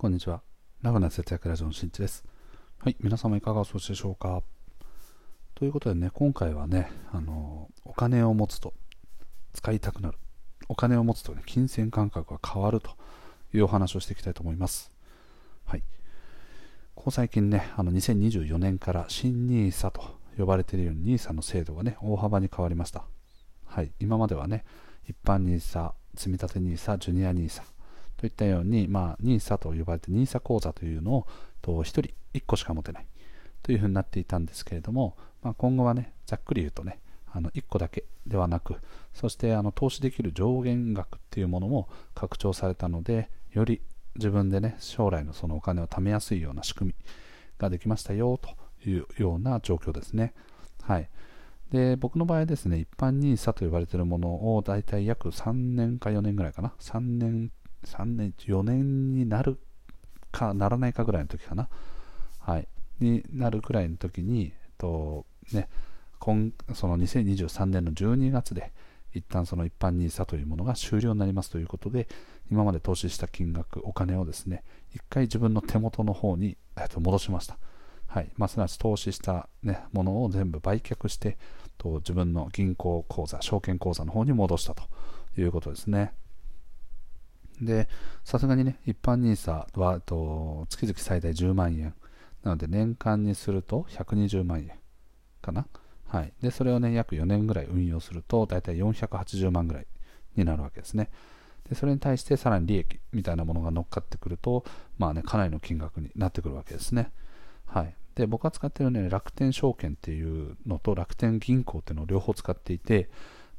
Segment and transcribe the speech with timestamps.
[0.00, 0.40] こんにちは。
[0.80, 2.24] ラフな節約ラジオのしんちです。
[2.78, 4.42] はい、皆様いかがお過ごしでしょうか？
[5.54, 8.72] ということでね、今回はね、あの、お金を持つと
[9.52, 10.16] 使いたくなる。
[10.68, 12.92] お金を持つとね、金銭感覚が変わると
[13.52, 14.90] いうお話をしていきたいと思います。
[15.66, 15.82] はい。
[16.94, 23.04] ここ最近ね、あの、2024年から新 NISA と呼ばれているように NISA の制度がね、大幅に変わりました。
[23.66, 23.92] はい。
[24.00, 24.64] 今まではね、
[25.06, 27.60] 一般 NISA、積立 NISA、ジュニア NISA、
[28.20, 31.26] といったように、まあ、NISA と呼ばれて NISA 口座というのを
[31.62, 32.02] と1人
[32.34, 33.06] 1個しか持てない
[33.62, 37.00] というふうになっていたんですけれども、まあ、今後はね、ざっくり言うとね、
[37.32, 38.76] あの1個だけではなく、
[39.14, 43.80] そしてあの投資できる上限額っていうものも拡張されたので、より
[44.16, 47.04] 自分でね、将来のそのお金を貯めやすいような仕組み
[47.56, 48.50] ができましたよと
[48.86, 50.34] いうような状況ですね。
[50.82, 51.08] はい。
[51.72, 57.50] で、僕の場合ですね、一般 NISA と呼ばれているものを大体約3年か4年ぐらいかな、3年
[57.84, 59.58] 3年、4年になる
[60.32, 61.68] かならないかぐらいの時かな。
[62.38, 62.68] はい。
[63.00, 65.68] になるくらいの時に、えっとね、
[66.18, 68.72] 今その2023年の12月で、
[69.12, 72.08] 一旦その一般 NISA というものが終了になりますということで、
[72.50, 74.62] 今まで投資した金額、お金をですね、
[74.94, 77.58] 一回自分の手元の方に、えっと、戻しました。
[78.06, 78.30] はい。
[78.36, 81.38] まあ、すなわち投資した、ね、ものを全部売却して、
[81.78, 84.82] と自分の銀行口座、証券口座の方に戻したと
[85.38, 86.12] いうことですね。
[87.60, 87.88] で、
[88.24, 91.94] さすがにね、一般 NISA はと月々最大10万円。
[92.42, 94.72] なので年間にすると120万円
[95.42, 95.66] かな。
[96.06, 96.32] はい。
[96.42, 99.86] で、それをね、約4年ぐらい運用すると、だいたい480万ぐらい
[100.36, 101.10] になるわけですね。
[101.68, 104.64] で、それに対してさらに利益みたいなものが乗っかってくると、
[104.98, 107.12] まあね、かなりの金額になってくるわけですね。
[107.66, 107.94] はい。
[108.16, 113.08] で、僕が使ってるね、楽天証券っていうのと楽天銀行っていうのを両方使っていて、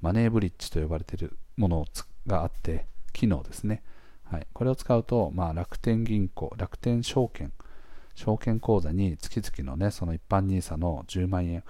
[0.02, 1.86] マネーブリッジと呼ばれているもの
[2.28, 3.84] があって、機能ですね。
[4.32, 7.52] はい、これを使うと、まあ、楽天銀行、楽天証券、
[8.16, 11.64] 証券口座に月々のね、その一般 NISA の10万円っ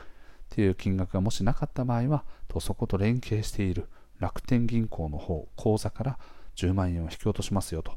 [0.51, 3.87] ていう金額がもしなかった場合は、とそこと連携している
[4.19, 6.19] 楽天銀行の方、口座から
[6.55, 7.93] 10万円を引き落としますよと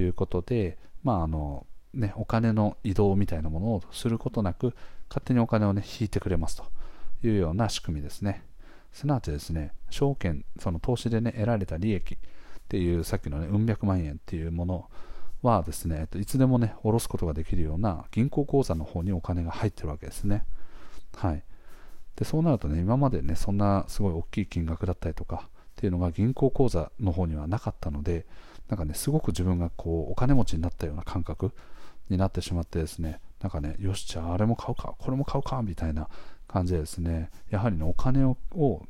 [0.00, 4.74] いうことで、まあ、あの、ね、お金の移動みたいなものをすることなく、
[5.10, 6.64] 勝手にお金をね、引いてくれますと
[7.26, 8.42] いうような仕組みですね。
[8.90, 12.16] すなわちですね、証券、その投資でね、得られた利益、
[12.68, 14.90] っていうさっきのね、うん百万円っていうもの
[15.42, 20.44] はですね、いつでもね、下ろすことができるような銀行口座の方にお金が入ってるわけですね。
[21.16, 21.42] はい。
[22.16, 28.26] で、そうなるとね、今までね、そんなすごい大きい金額だったりとかっていうのが銀行口座の方にはなかったので、
[28.68, 31.52] なんかね、すごく自分がこう、お金持ちになったような感覚
[32.10, 36.08] になってしまってですね、なんかね、よし、じゃああれも買うか、これも買うか、みたいな
[36.48, 38.36] 感じでですね、やはりね、お金を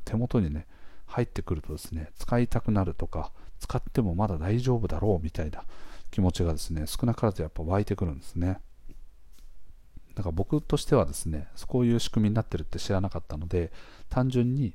[0.03, 0.67] 手元にね、
[1.05, 5.63] 入ってくるとですね、使いたくなるとか、使ってもまだ大丈夫だろうみたいな
[6.11, 8.59] 気持ちがですね、少なからずやっぱ湧いてくるんですね。
[10.15, 13.71] だから僕としてはですね、こういう仕組みになってるって知らなかったので、
[14.09, 14.73] 単純に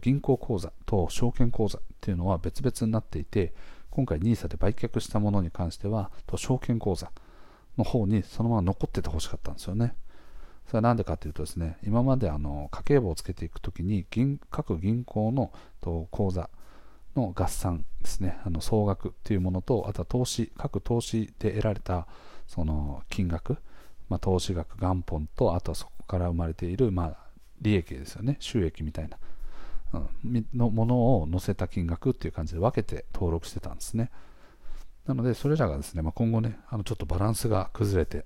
[0.00, 3.54] 銀行口座と証券口座っていうのは別々になっていて、
[3.90, 7.10] 今回 NISA で売却したものに関しては、証券口座
[7.76, 9.94] の方にそのまま残っててほしかったんですよね。
[10.66, 15.50] それは何でかというとですね、今まであの家計簿をつけていくときに銀各銀行の
[15.80, 16.50] 口座
[17.18, 22.06] の合算ですね、あの総額というものと、あとは投資、各投資で得られた
[22.46, 23.58] その金額、
[24.08, 27.16] まあ、投資額、元本と、あとはそこから生まれている、まあ、
[27.60, 29.18] 利益ですよね、収益みたいな、
[29.92, 34.10] うん、のものを載せた金額っていう感じで分けて登録してたんですね。
[35.06, 38.24] なので、それらがですね、まあ、今後ね、あのちょっとバランスが崩れて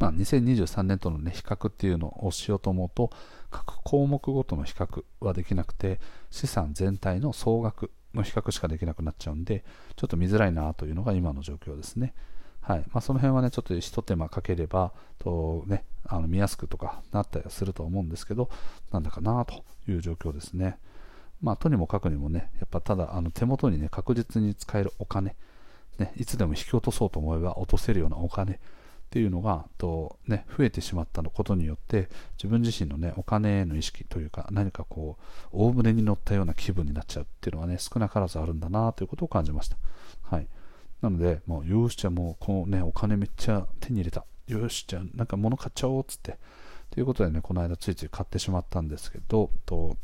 [0.00, 3.10] まあ、2023年との、ね、比較っていうのをしようと思うと、
[3.50, 6.00] 各項目ごとの比較はできなくて、
[6.30, 9.62] 資産全体の総額の比較しかできなくなっちゃうんで、
[9.96, 12.14] ちょっと見づらいなというのが今の状況ですね。
[12.62, 18.48] はいまあ、その辺はね、ちょっと一手間かければ、とね、あの見やすくとかなったりすると思うんですけど、
[18.92, 20.78] なんだかなという状況ですね。
[21.42, 25.36] まあ、とにもかくにもね、やっぱただあの手元にね、確実に使えるお金、
[25.98, 28.60] ね、いつでも引き落とそうと思えば落とせるようなお金
[29.10, 39.76] っていうのがと、ね、増えてしまったことによって自分自身の、ね、お金への意識というか何かこう大船に乗ったような気分になっちゃうっていうのはね少なからずあるんだなということを感じました、
[40.22, 40.46] はい、
[41.02, 44.24] なのでもうよしじゃあもうこの、ね、お金めっちゃ手に入れた。
[44.46, 46.38] よしじゃあなんか物買っちゃおうっつって。
[46.90, 49.96] ということでねこの間ついつい買ってしまったんですけどと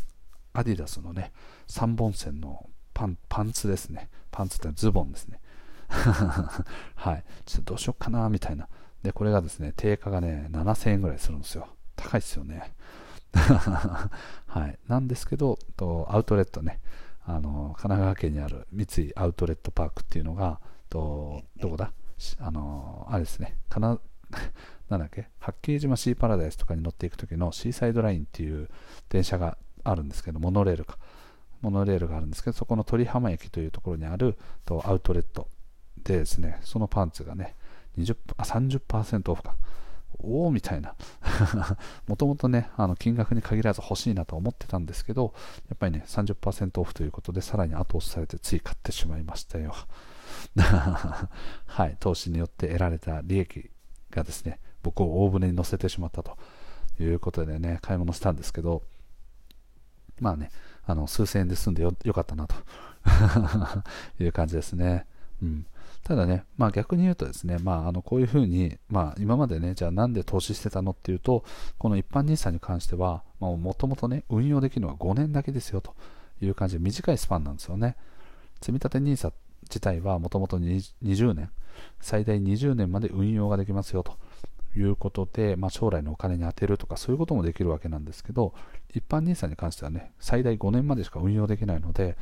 [0.52, 1.32] アディダスのね
[1.68, 4.08] 3本線のパンパンツですね。
[4.32, 5.40] パンツってズボンですね。
[5.88, 7.24] はい。
[7.44, 8.68] ちょっとどうしようかな、みたいな。
[9.06, 11.68] で、これがですね、定価がね、7000円ぐらいするんですよ。
[11.96, 12.72] 高いですよね。
[13.32, 14.78] はい。
[14.88, 16.80] なんですけど、とアウトレットね、
[17.24, 21.92] あの、神奈川県にある三井アウトレットパークっていうのが、とどこだ？
[22.40, 23.98] あのあれですねかな
[24.88, 25.28] なんだっけ？
[25.38, 28.68] 八景島シーパラダイスとかに乗っていく時のシーサイドラインっていう
[29.08, 30.98] 電車があるんですけどモノレールか
[31.60, 35.48] モノレールがあるんですけどそこの鳥浜駅というところにあるとアウトレット
[36.02, 37.54] でですねそのパンツがね
[37.98, 39.56] 20あ30%オフか。
[40.18, 40.94] おおみたいな。
[42.06, 45.34] もともとねあの金額に限らず欲しいなと思ってたんですけど
[45.68, 49.74] やっぱりね30%オフということでさらに後押しされてつい買ってしまいましたよ。
[51.66, 51.96] はい。
[52.00, 53.70] 投資によって得られた利益
[54.10, 56.36] がですね僕を大船に乗せてしまったと
[56.98, 58.82] いうことでね買い物したんですけど
[60.20, 60.50] まあね
[60.84, 62.54] あの数千円で済んでよかったなと。
[64.18, 65.06] いう感じですね。
[65.42, 65.66] うん、
[66.06, 71.42] ただね、まあ、逆に言うとですね、まあ、あのこういうふうに、まあ、今までね、じゃあなんで投資してたのっていうと、
[71.78, 75.96] この一般 NISA に関しては、もともとね、運用できるのは5年だけですよと
[76.40, 77.96] いう感じで短いスパンなんですよね。
[78.60, 79.32] 積立 NISA
[79.62, 81.50] 自体はもともと20年、
[82.00, 84.16] 最大20年まで運用ができますよと
[84.76, 88.54] いうことで、まあ、将来のお金に充てるとかそういうこともできるわけなんですけど
[88.94, 92.16] 一般 NISA に関してはね最大5年までしか運用できないので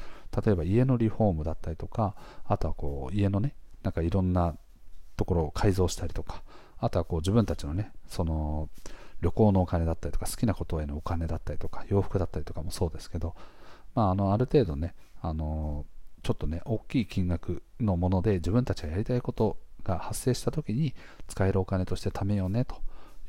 [0.45, 2.15] 例えば家のリフォームだったりとか
[2.47, 3.55] あとはこう家のね
[3.85, 4.57] なんかいろんな
[5.17, 6.43] ところを改造したりとか
[6.79, 8.69] あとはこう自分たちのねその
[9.21, 13.35] 旅行のお金だったりとか好きなことへのお金だったりとか洋服だったりとかもそうですけど、
[13.95, 15.87] まあ、あのある程度ねあの
[16.23, 20.95] ちょっとね大きい金額のもので自分たちがやりたいことが発生した時に
[21.29, 22.77] 使えるお金として貯めようねと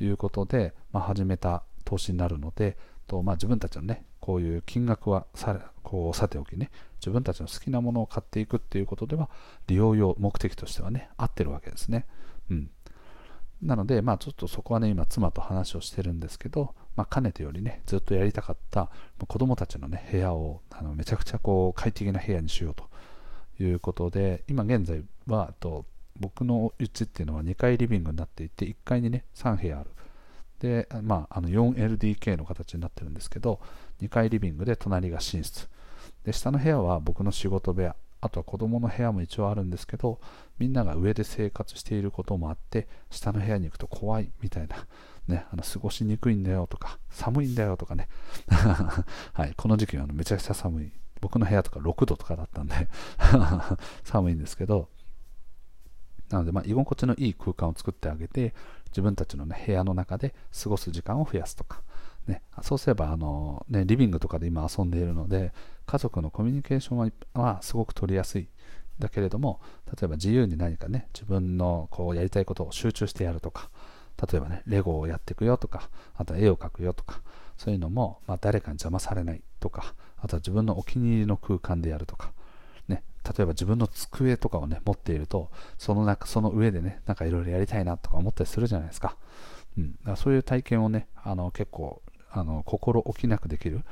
[0.01, 9.29] いうことで、まあ、始めた投資になるのでと、まあ、自分たちのねこういう金額はさこうさておきね自分たちの好きなものを買っていくっていうことでは
[9.67, 12.05] 利用用目的としてはね合ってるわけですね。
[12.49, 12.69] うん。
[13.61, 18.91] なので、まあ、ちょっとそこはね、今、妻と話をしてるんですけど、まあ、かねてよりね、ずっとやりたかった
[19.27, 22.89] 子供たちのね、部屋をあのめちゃくちゃこう快適な部屋にしようと
[23.63, 25.85] いうことで、今現在は、と
[26.19, 29.89] 僕の家っていうのは2階リビングになっていて1階にね3部屋ある。
[30.59, 33.59] で、まあ、あの 4LDK の形になってるんですけど
[34.01, 35.69] 2階リビングで隣が寝室。
[36.25, 37.95] で下の部屋は僕の仕事部屋。
[38.21, 40.19] あとは子供の部屋も一応あるんですけど
[40.57, 44.87] みんなが上で生活していることもあって下の部屋に行くと怖いみたいな、
[45.27, 48.07] ね、あの過ごしにくいんだよとか寒いんだよとかね、
[49.33, 50.91] はい、この時期はめちゃくちゃ寒い。
[51.21, 52.75] 僕の部屋とか6度とかだったんで
[54.03, 54.89] 寒いんですけど。
[56.29, 58.55] なので、まあ、居心地のいい空間を作ってあげて、
[58.87, 60.33] 自分たちの、ね、部屋の中で
[60.63, 61.81] 過ごす時間を増やすとか、
[62.27, 65.53] ね、そうすればあの、ね、リビングとかで今遊んでいるので、
[65.85, 68.47] 家族のコミュニケーションははすごく取りやすい。
[68.99, 73.69] だけれども、例えば自由に何かね、自分のこうやりたいことを集中してやるとか、
[74.31, 77.21] 例えばね、レゴをやっていくよとか、あとは絵を描くよとか、
[77.57, 82.31] そういうのも、まあ、誰かに邪魔されないとか、あとは自分のお気に入りの空間でやるとか、
[82.87, 89.17] ね例えば自分の机とかをね、持っていると、その中、その上でね、なんかいろいろやりたいなとか思ったりするじゃないですか。
[89.77, 89.91] うん。
[89.91, 93.83] だからそういう体験をね、あの、結構、あの、心置きなくできる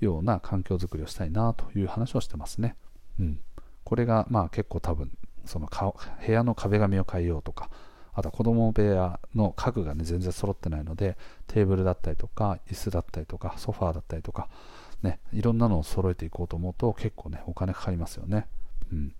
[0.00, 2.76] ような環境づくりをしたいなという話をしてますね。
[3.18, 3.40] うん。
[3.84, 5.10] これが、まあ結構多分、
[5.44, 7.70] その部屋の壁紙を変えようとか、
[8.12, 11.16] あとは子供部屋の家具がね、全然揃ってないので、
[11.46, 14.48] テーブルだったりとか、椅子だったりとか、ソファーだったりとか、
[15.02, 18.48] ね、いろんなのを揃えていこうと思うと結構ね、お金かかりますよね。
[18.92, 19.14] うん、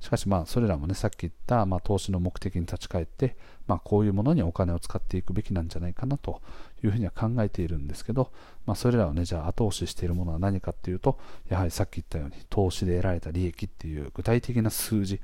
[0.00, 6.42] しかしまあそれらもねさっき言ったま投資の目的に立ち返って、ま、こういうものにお金を使っていくべきなんじゃないかなと
[6.84, 8.30] いうふうには考えているんですけど、
[8.66, 11.18] まあ、それらをねじゃあ後押ししているものは何かっていうと
[11.48, 15.20] やはりさっき言ったように投資で得られた利益っていう具体的な数字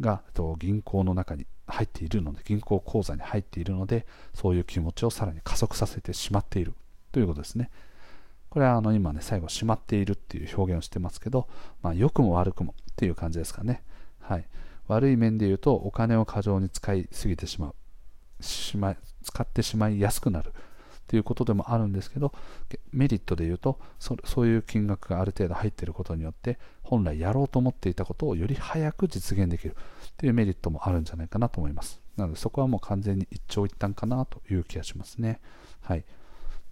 [0.00, 6.74] がと銀行の中に入っているので銀行口座に入っているのでそういう気持ちをさらに加速させてしまっている
[7.12, 7.70] ということですね。
[8.50, 11.46] これはあの今ね、最後、しまっているっていう表現をしてますけど、
[11.82, 13.84] まあ、良くも悪くもっていう感じですかね。
[14.30, 14.46] はい。
[14.86, 17.74] 悪い面で言うと、お金を過剰に使いすぎてしまう。
[18.40, 18.94] しま
[19.24, 20.52] 使ってしまいやすくなるっ
[21.08, 22.32] ていうことでもあるんですけど、
[22.92, 32.00] メリットで言うとそ、そういう金額がある程度入っていることによって、本来やろうと思っていたことをより早く実現できるっていうメリットもあるんじゃないかなと思います。
[32.16, 35.40] なので、そこはもう完全に一長一短かなという気がしますね。
[35.80, 36.04] はい。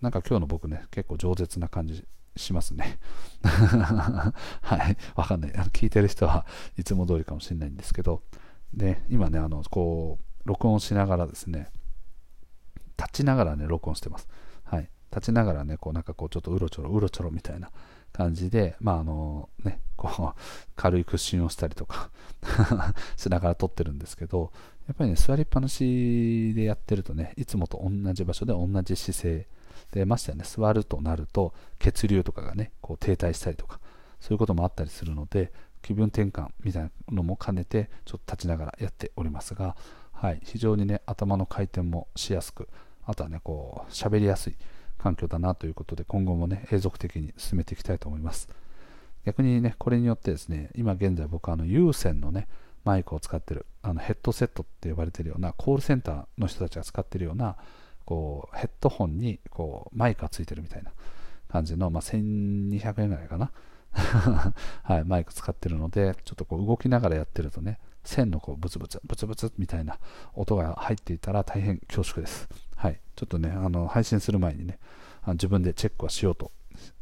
[0.00, 2.06] なんか今日の僕ね、結構饒舌な感じ
[2.36, 2.98] しますね。
[3.42, 4.32] は
[4.90, 4.96] い。
[5.14, 5.52] わかんない。
[5.52, 8.22] 聞いてる人はいつも通りかもしれないんですけど、
[8.74, 11.70] で、今ね、あの、こう、録音しながらですね、
[12.98, 14.28] 立ちながらね、録音してます。
[14.64, 14.90] はい。
[15.10, 17.70] 立ちながらね、こう、なんかこう、ちょっとうろちょろ、うろちょろみたいな
[18.12, 20.40] 感じで、まあ、あの、ね、こう、
[20.76, 22.10] 軽い屈伸をしたりとか
[23.16, 24.52] しながら撮ってるんですけど、
[24.86, 29.48] やっぱりね、座りっぱなしでやってるとね、いつもと同じ場所で同じ姿勢
[29.92, 30.44] でましてやね。
[30.44, 33.80] 座るとなると血流とかがねこう停滞したりとか
[34.20, 39.76] そういうこともあったりするので気分転換みたいなのも兼ねてちょっと立ちながらやっておりますが、
[40.12, 42.68] はい、非常にね頭の回転もしやすく
[43.06, 44.56] あとはねこう喋りやすい
[44.98, 48.48] 環境だなということで今後もね永続的に進めていきたいと思います。
[49.24, 52.48] 逆にねこれによってですね今現在僕はあの有線のね
[52.84, 57.56] マイクを使ってるあのヘッドセットって呼ばれてるようなコールセンターの人たちが使ってるような
[58.08, 60.92] こうヘッドホンにこうマイクがついてるみたいな
[61.46, 63.50] 感じの、まあ、1200円ぐらいかな。
[64.82, 69.98] はい、マイク使ってるのでちょっとこう動きながらやってるとね線のこうブツブツブツブツみたいな
[70.34, 74.78] 音が入っていたら大変恐縮です、はい、ちょっとねあの配信する前にね
[75.22, 76.52] あの自分でチェックはしようと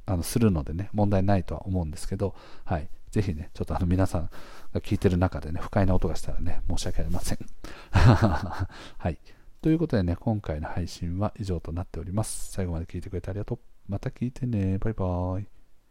[0.07, 2.35] あのするのでね問題ないとは思うんですけど、
[2.65, 4.31] はい、ぜひねちょっとあの皆さん
[4.73, 7.39] が聞いてる中でね不快な音がしたらね申し訳ありません。
[7.93, 8.69] は
[9.11, 9.19] い。
[9.67, 12.53] ということでね今回の配信は以上となっております。
[12.53, 13.59] 最後まで聞いてくれてありがとう。
[13.89, 14.79] また聞いてね。
[14.79, 15.56] バイバーイ。